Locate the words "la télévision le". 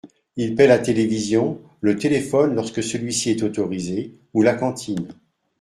0.65-1.95